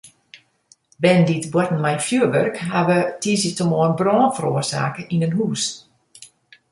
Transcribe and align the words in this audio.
Bern 1.03 1.21
dy't 1.27 1.45
boarten 1.53 1.83
mei 1.83 1.97
fjurwurk 2.05 2.57
hawwe 2.71 2.97
tiisdeitemoarn 3.21 3.95
brân 3.99 4.25
feroarsake 4.37 5.01
yn 5.13 5.25
in 5.27 5.37
hûs. 5.37 5.63